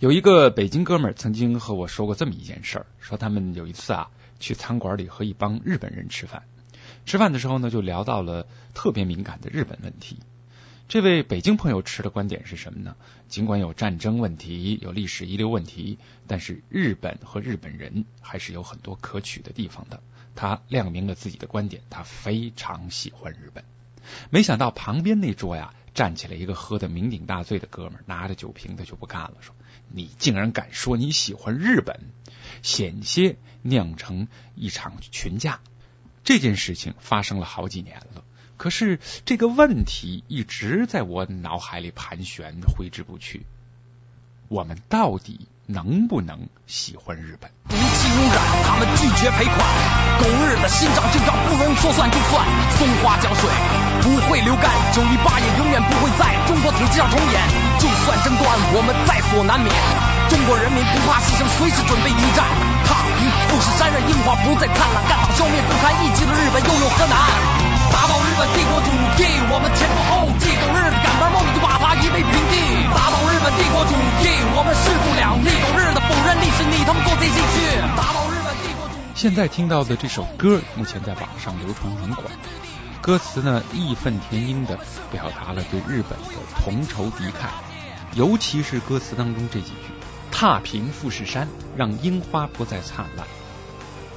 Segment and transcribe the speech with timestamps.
[0.00, 6.44] 有一个北京哥们儿曾经和我说过这么一件事儿，说他们有一次啊去餐馆里和一帮日本人吃饭，
[7.04, 10.20] 吃饭的时候呢就聊到了特别敏感的日本问题。
[10.86, 12.94] 这位北京朋友持的观点是什么呢？
[13.28, 20.00] 尽管有战争问题、有历史遗留问题，但是日本和日本人还是有很多可取的地方的。
[20.36, 23.64] 他亮明了自己的观点，他非常喜欢日本。
[24.30, 29.54] 没想到旁边那桌呀站起来一个喝得酩酊大醉的哥们儿，拿着酒瓶子就不干了，说
[29.90, 32.00] ：“你竟然敢说你喜欢日本，
[32.62, 35.60] 险些酿成一场群架。”
[36.24, 38.24] 这件事情发生了好几年了。
[38.56, 43.46] 可是这个问题一直在我脑海里盘旋，挥之不去。
[44.48, 47.50] 我们到底能不能喜欢日本？
[48.08, 49.56] 不污染，他们拒绝赔款。
[50.18, 52.44] 狗日的心照就照，不容说算就算。
[52.78, 53.48] 松花江水
[54.02, 57.36] 不会流干，九一八也永远不会在中国土地上重演。
[57.78, 59.68] 就算争端，我们在所难免。
[60.28, 62.44] 中国人民不怕牺牲，随时准备迎战。
[62.88, 67.16] 抗敌富士山上樱花不再灿烂，干倒消灭不堪一击的日本又有何难？
[67.92, 68.77] 打倒日本帝国
[79.28, 82.24] 现在听到的这首歌，目前在网上流传很广，
[83.02, 84.78] 歌词呢义愤填膺的
[85.12, 87.50] 表达了对日本的同仇敌忾，
[88.14, 89.92] 尤其是歌词当中这几句：
[90.32, 93.26] 踏平富士山，让樱花不再灿烂。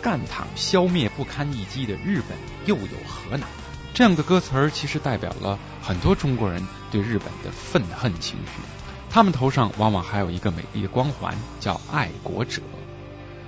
[0.00, 3.48] 干躺消灭不堪一击的日本又有何难？
[3.92, 8.62] 这样的歌词其实代表了很多中国人对日本的愤恨情绪。
[9.10, 12.62] 他们头上往往还有一个美丽的光环，叫爱国者。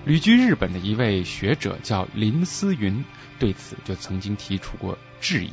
[0.05, 3.05] 旅居日本的一位学者叫林思云，
[3.39, 5.53] 对此就曾经提出过质疑。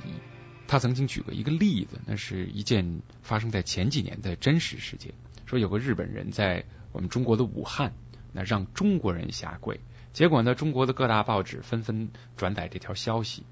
[0.67, 5.13] 他曾经举过一个例子，那是一件发生在前几年的真实事件，
[5.45, 7.93] 说有个日本人在我们中国的武汉，
[8.33, 9.81] 那让中国人下跪。
[10.13, 13.43] 结果呢，中国的各大报纸纷纷转载这条消息。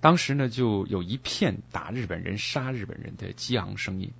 [0.00, 4.12] 当时呢，就有一片打日本人、杀日本人的激昂声音。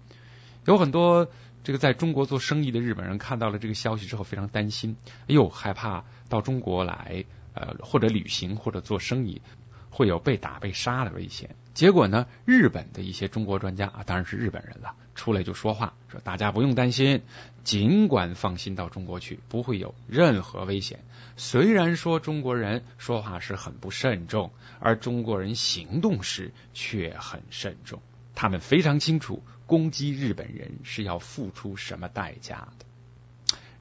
[0.66, 1.28] 有很多
[1.64, 9.42] 这个在中国做生意的日本人看到了这个消息之后，非常担心，哎呦，害怕到中国来呃或者旅行或者做生意
[9.90, 11.56] 会有被打被杀的危险。
[11.74, 17.22] 结果呢，日本的一些中国专家啊，当然是日本人了，出来就说话，说大家不用担心，
[17.64, 21.00] 尽管放心到中国去，不会有任何危险。
[21.36, 28.02] 虽然说中国人说话是很不慎重，而中国人行动时却很慎重。
[28.40, 32.86] 他们非常清楚攻击日本人是要付出什么代价的。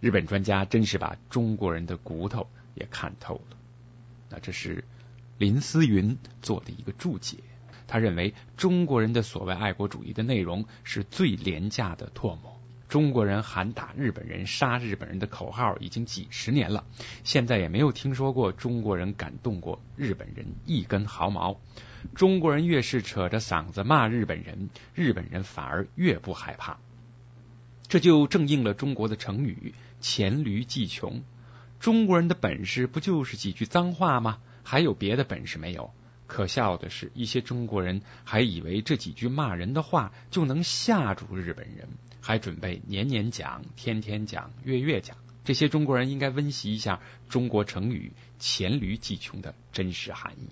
[0.02, 3.56] 日本专家真是把中国人的骨头也看透了。
[4.30, 4.84] 那这是
[5.38, 7.38] 林思云做的一个注解。
[7.88, 12.59] 他认为中国人的所谓爱国主义的内容是最廉价的唾沫。
[12.90, 16.84] 中国人喊打日本人、杀日本人的口号已经几十年了，
[17.24, 21.62] 现在也没有听说过中国人敢动过日本人一根毫毛。
[22.16, 26.80] 中国人越是扯着嗓子骂日本人，日本人反而越不害怕。
[27.88, 31.22] 这就正应了中国的成语“黔驴技穷”。
[31.80, 34.40] 中国人的本事不就是几句脏话吗？
[34.64, 35.94] 还有别的本事没有？
[36.30, 41.90] 可笑的是，一些中国人还以为这几句骂人的话就能吓住日本人，
[42.22, 45.18] 还准备年年讲、天天讲、月月讲。
[45.44, 50.50] 这些中国人应该温习一下中国成语“黔驴技穷”的真实含义。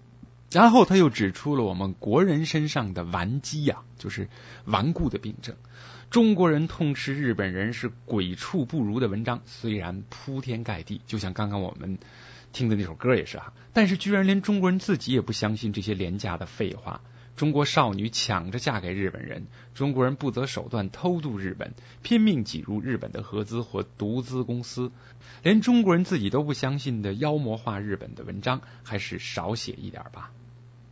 [0.52, 4.30] 然后他又指出了我们国人身上的顽疾呀，就是
[4.66, 5.56] 顽固的病症。
[6.10, 12.00] 中国人痛斥日本人是鬼畜不如的文章，虽然铺天盖地，就像刚刚我们。
[12.54, 17.02] 听的那首歌也是啊，但是居然连中国人自己也不相信这些廉价的废话。
[17.36, 24.92] 中国少女抢着嫁给日本人，中国人不择手段偷渡日本，拼命挤入日本的合资或独资公司，
[25.44, 30.32] 连中国人自己都不相信的妖魔化日本的文章，还是少写一点吧。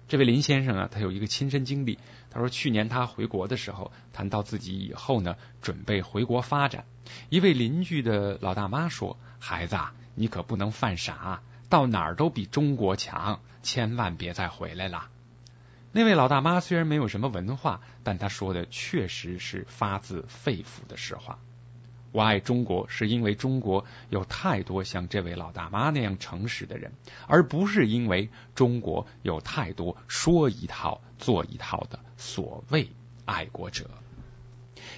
[0.08, 1.98] 这位林先生啊，他有一个亲身经历。
[2.30, 6.86] 他说，去年他回国的时候，谈到自己以后呢，准备回国发展。
[7.30, 9.96] 一位邻居的老大妈说：“孩子。”啊。
[10.16, 15.10] 你可不能犯傻，到哪儿都比中国强，千万别再回来了。
[15.92, 21.40] 那位老大妈虽然没有什么文化，但她说的确实是发自肺腑的实话。
[22.12, 26.94] 我爱中国，是因为中国有太多像这位老大妈那样诚实的人，
[27.28, 32.90] 而不是因为中国有太多说一套做一套的所谓
[33.26, 33.90] 爱国者。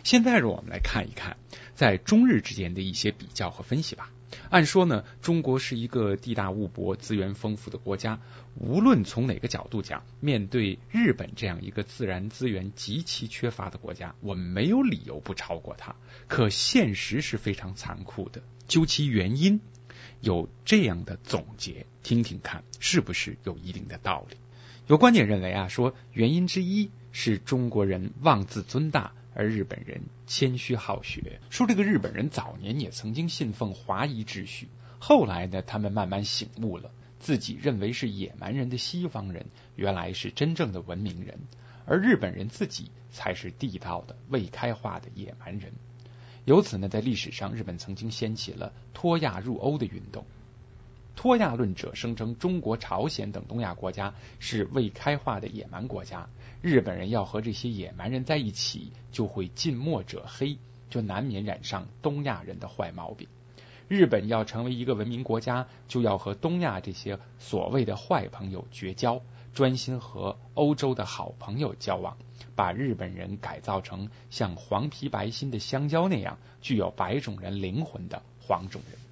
[0.04, 1.38] 现在，让我们来看一看
[1.74, 4.12] 在中日之间的一些比较和分析吧。
[4.50, 8.20] 按说呢，中国是一个地大物博、资源丰富的国家，
[8.56, 15.96] 无论从哪个角度讲，面对日本这样一个自然资源极其缺乏的国家，我们没有理由不超过它。
[16.28, 19.62] 可现实是非常残酷的，究其原因，
[20.20, 24.38] 有这样的总结，听听看是不是有一定的道理。
[24.88, 29.14] 有观点认为啊，说原因之一是中国人妄自尊大。
[29.40, 34.68] 而日本人谦虚好学，说这个日本人早年也曾经信奉华夷秩序，
[34.98, 36.90] 后来呢，他们慢慢醒悟了，
[37.20, 39.46] 自己认为是野蛮人的西方人，
[39.76, 41.38] 原来是真正的文明人，
[41.86, 45.72] 而日本人自己才是地道的未开化的野蛮人。
[46.46, 50.26] 由此呢，在历史上，日本曾经掀起了脱亚入欧的运动。
[51.18, 56.30] 脱亚论者声称，中国、朝鲜等东亚国家是未开化的野蛮国家，
[56.62, 60.60] 日本人要和这些野蛮人在一起，就会近墨者黑，
[60.92, 63.28] 就难免染上东亚人的坏毛病。
[63.88, 69.20] 日本要成为一个文明国家，就要和东亚这些所谓的坏朋友绝交，
[69.56, 72.16] 专心和欧洲的好朋友交往，
[72.56, 79.07] 把日本人改造成像黄皮白心的香蕉那样具有白种人灵魂的黄种人。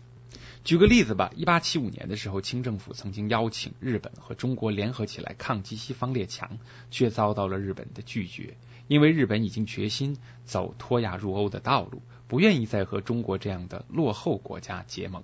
[0.65, 6.57] 举个例子吧，一八七五年的时候，清政府曾经邀请日本和中国联合起来抗击西方列强，
[6.89, 8.57] 却遭到了日本的拒绝，
[8.88, 15.23] 因为日本已经决心走脱亚入欧的道路，不愿意再和中国这样的落后国家结盟。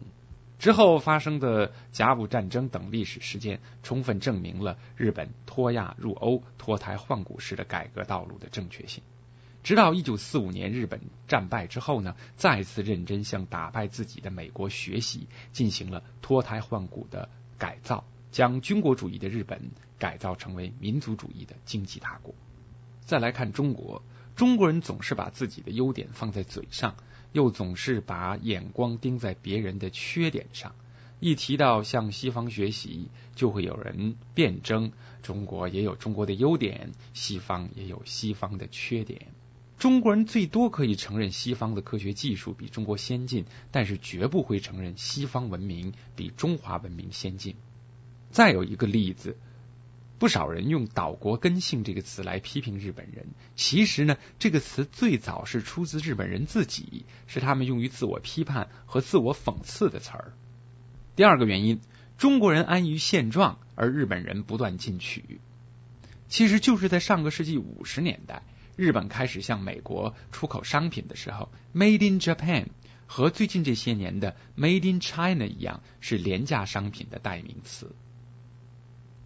[0.60, 9.02] 之后发生的甲午战争等历史事件，充分证明了日本脱亚入欧、脱胎换骨式的改革道路的正确性。
[9.64, 22.34] 直到一九四五年日本战败之后呢，再次认真向打败自己的美国学习，进行了脱胎换骨的改造，将军国主义的日本改造成为民族主义的经济大国。
[23.02, 24.02] 再来看中国，
[24.36, 26.96] 中国人总是把自己的优点放在嘴上，
[27.32, 30.74] 又总是把眼光盯在别人的缺点上。
[31.20, 34.92] 一提到向西方学习，就会有人辩证：
[35.22, 39.28] 中国也有中国的优点，西方也有西方的缺点。
[39.82, 47.56] 中国人最多可以承认西方的科学技术比中国先进，但是绝不会承认西方文明比中华文明先进。
[48.30, 49.38] 再有一个例子，
[50.20, 60.34] 不少人用“岛国根性”这个词来批评日本人，其实呢，这个词最早是出自日本人自己，是他们用于自我批判和自我讽刺的词儿。
[61.16, 61.80] 第二个原因，
[62.20, 65.42] 中国人安于现状，而日本人不断进取。
[66.30, 68.44] 其实就是在上个世纪五十年代。
[68.76, 72.68] 日本开始向美国出口商品的时候，Made in Japan
[73.06, 77.94] 和最近这些年的 Made in China 一样，是廉价商品的代名词。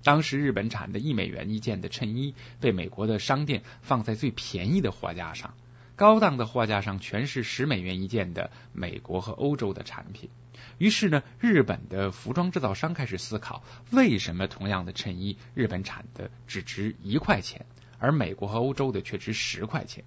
[0.03, 5.55] 当时日本产的一美元一件的衬衣，被美国的商店放在最便宜的货架上，
[5.95, 10.29] 高档的货架上全是十美元一件的美国和欧洲的产品。
[10.77, 17.65] 于是呢，日本的服装制造商开始思考，为什么同样的衬衣，日本产的只值一块钱？
[17.99, 20.03] 而美国和欧洲的却值十块钱，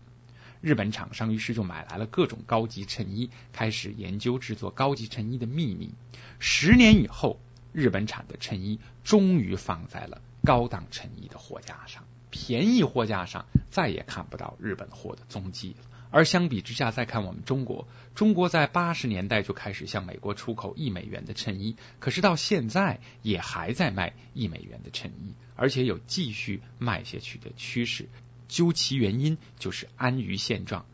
[0.61, 5.93] 日本厂商于是就买来了各种高级衬衣，开始研究制作高级衬衣的秘密。
[6.38, 7.40] 十年以后，
[7.73, 15.88] 日本产的衬衣终于放在了高档衬衣的货架上，便宜货架上再也看不到日本货的踪迹了。
[16.10, 28.08] 而相比之下，再看我们中国，中国在八十年代就开始向美国出口一美元的衬衣，可是到现在也还在卖一美元的衬衣，而且有继续卖下去的趋势。
[28.49, 30.87] 究其原因，就是安于现状，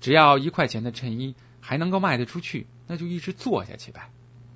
[0.00, 4.10] 只要一块钱的衬衣还能够卖得出去，那就一直做下去呗。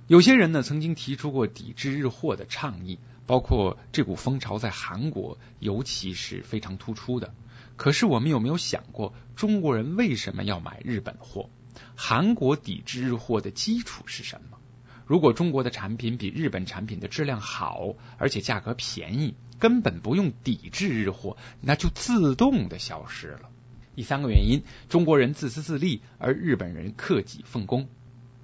[0.09, 7.33] 有些人呢，曾经提出过抵制日货的倡议，包括这股风潮在韩国尤其是非常突出的。
[7.81, 11.49] 可是我们有没有想过，中国人为什么要买日本货？
[11.97, 14.59] 韩国抵制日货的基础是什么？
[15.07, 23.49] 如果中国的产品比日本产品的质量好，而且价格便宜，根本不用抵制日货，那就自动的消失了。
[23.97, 27.89] 第三个原因，中国人自私自利，而日本人克己奉公。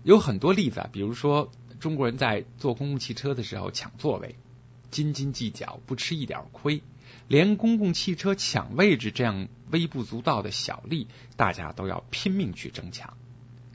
[0.03, 4.37] 有很多例子啊，比如说中国人在坐公共汽车的时候抢座位，
[4.91, 6.83] 斤斤计较，不吃一点亏。
[7.29, 13.17] 连公共汽车抢位置这样微不足道的小利，大家都要拼命去争抢。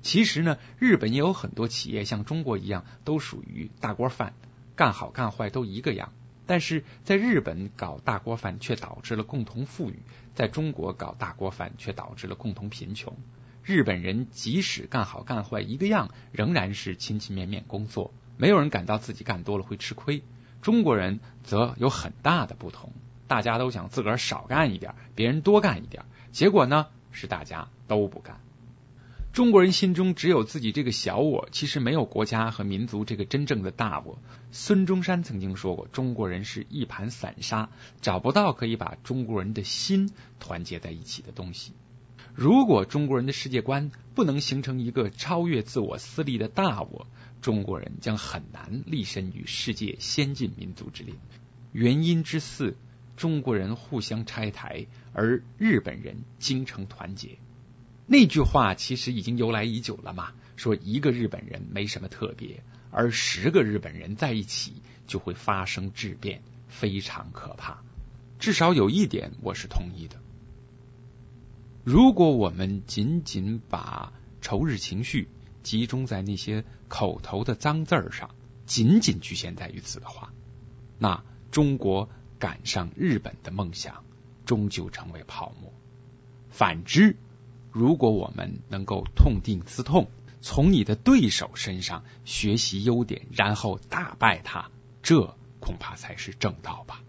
[0.02, 4.34] 其实呢，日本也有很多企业像中国一样，都属于大锅饭，
[4.76, 6.14] 干好干坏都一个样。
[6.48, 10.00] 但是在日本搞大锅饭却导致了共同富裕，
[10.34, 13.16] 在中国搞大锅饭却导致了共同贫穷。
[13.64, 20.24] 日本人即使干好干坏一个样，仍然是勤勤勉勉工作，没有人感到自己干多了会吃亏。
[20.62, 22.92] 中国人则有很大的不同。
[23.32, 28.42] 大家都想自个儿少干一点，别人多干一点，结果呢是大家都不干。
[29.32, 34.20] 中国人心中只有自己这个小我，其实没有国家和民族这个真正的大我。
[34.52, 37.70] 孙中山曾经说过，中国人是一盘散沙，
[38.02, 40.12] 找不到可以把中国人的心
[40.42, 41.72] 团结在一起的东西。
[42.36, 47.08] 如果中国人的世界观不能形成一个超越自我私利的大我，
[47.42, 51.16] 中国人将很难立身于世界先进民族之列。
[51.72, 52.76] 原因之四，
[53.22, 57.38] 中国人互相拆台，而日本人精诚团结。
[58.08, 64.74] 那句话其实已经由来已久了嘛，说一个日本人没什么特别，而十个日本人在一起
[65.06, 67.84] 就会发生质变，非常可怕。
[68.40, 70.16] 至少有一点我是同意的：
[71.84, 75.28] 如果我们仅仅把仇日情绪
[75.62, 78.32] 集中在那些口头的脏字儿上，
[78.66, 80.34] 仅仅局限在于此的话，
[80.98, 82.10] 那中国
[82.42, 84.04] 赶上日本的梦想
[84.48, 85.72] 终究成为泡沫。
[86.50, 87.16] 反之，
[87.72, 90.10] 如果我们能够痛定思痛，
[90.42, 94.72] 从你的对手身上学习优点，然后打败他，
[95.04, 97.04] 这恐怕才是正道吧。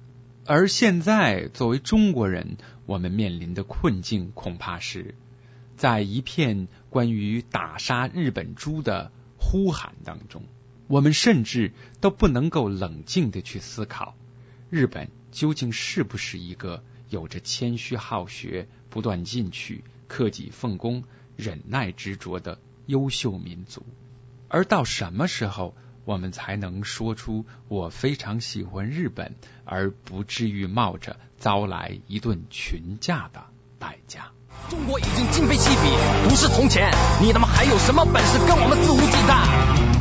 [0.45, 5.15] 而现在，作为中国人，我们面临的困境恐怕是
[5.79, 10.43] 在一片关于打杀日本猪的呼喊当中，
[10.89, 11.73] 我们甚至
[12.03, 14.15] 都不能够冷静的去思考，
[14.69, 19.83] 日本究竟是不是一个有着谦虚好学、不断进取。
[20.09, 21.05] 克己奉公、
[21.37, 23.83] 忍耐执着的优秀民族，
[24.47, 25.75] 而到什么时候，
[26.05, 29.35] 我们才能说出我非常喜欢日本，
[29.65, 33.43] 而不至于冒着遭来一顿群架的
[33.79, 34.33] 代价？
[34.69, 36.91] 中国已经今非昔比，不是从前，
[37.23, 39.92] 你他妈还有什么本事跟我们肆无忌惮？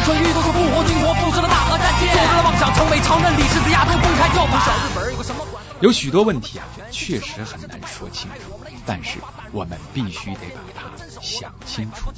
[0.00, 4.58] 生存欲都是复活金国布置的大和战舰，布置了妄想成为超人，理智的亚洲公开叫板。
[4.64, 5.44] 小日本有个什么？
[5.80, 9.18] 有许多问题啊，确实很难说清楚，但是
[9.52, 10.88] 我们必须得把它
[11.20, 12.10] 想清楚。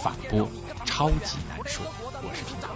[0.00, 0.48] 反驳
[0.84, 1.82] 超级难说，
[2.22, 2.70] 我是平道，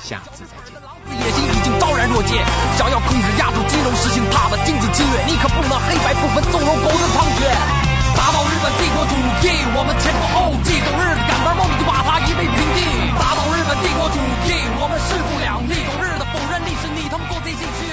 [0.00, 0.80] 下次再见。
[0.80, 2.32] 老子野心已经昭然若揭，
[2.78, 7.44] 想要控制亚洲金融，实行他的经济侵略，你可不能黑白不分，纵容狗日猖獗。
[8.16, 9.12] 打倒日本帝国主
[9.44, 13.17] 义，我们前仆后继，狗日赶到梦就把他夷为平地。
[15.08, 17.87] 势不两立，狗日的否认历史，你他妈做贼心虚！